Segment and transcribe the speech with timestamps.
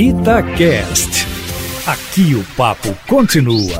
[0.00, 1.26] Itacast.
[1.84, 3.76] Aqui o papo continua.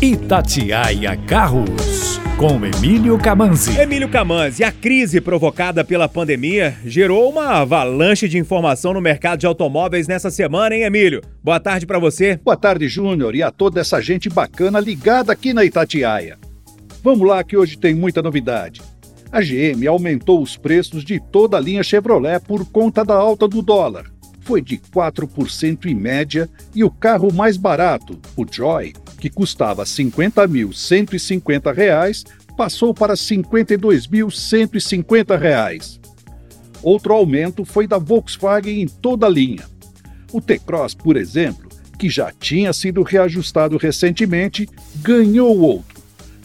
[0.00, 3.76] Itatiaia Carros, com Emílio Camanzi.
[3.76, 9.46] Emílio Camanzi, a crise provocada pela pandemia gerou uma avalanche de informação no mercado de
[9.46, 11.20] automóveis nessa semana, hein, Emílio?
[11.42, 12.36] Boa tarde para você.
[12.44, 16.38] Boa tarde, Júnior, e a toda essa gente bacana ligada aqui na Itatiaia.
[17.02, 18.80] Vamos lá que hoje tem muita novidade.
[19.34, 23.62] A GM aumentou os preços de toda a linha Chevrolet por conta da alta do
[23.62, 24.08] dólar.
[24.42, 29.88] Foi de 4% em média e o carro mais barato, o Joy, que custava R$
[29.88, 35.98] 50.150, passou para R$ 52.150.
[36.80, 39.64] Outro aumento foi da Volkswagen em toda a linha.
[40.32, 44.68] O T-Cross, por exemplo, que já tinha sido reajustado recentemente,
[45.02, 45.93] ganhou outro.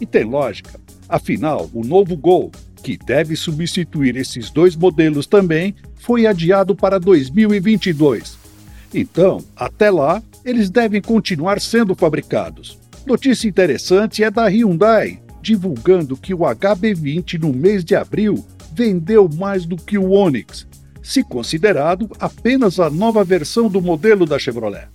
[0.00, 6.28] E tem lógica, afinal, o novo Gol, que deve substituir esses dois modelos também, foi
[6.28, 8.45] adiado para 2022.
[8.92, 12.78] Então, até lá, eles devem continuar sendo fabricados.
[13.06, 19.64] Notícia interessante é da Hyundai, divulgando que o HB20 no mês de abril vendeu mais
[19.64, 20.66] do que o Onix,
[21.02, 24.88] se considerado apenas a nova versão do modelo da Chevrolet.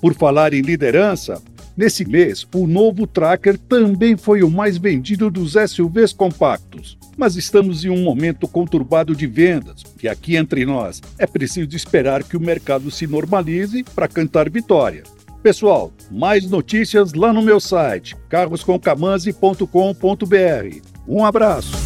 [0.00, 1.40] Por falar em liderança,
[1.76, 6.98] nesse mês o novo Tracker também foi o mais vendido dos SUVs compactos.
[7.16, 12.24] Mas estamos em um momento conturbado de vendas, e aqui entre nós é preciso esperar
[12.24, 15.04] que o mercado se normalize para cantar vitória.
[15.42, 20.94] Pessoal, mais notícias lá no meu site carroscomcamanzi.com.br.
[21.06, 21.83] Um abraço.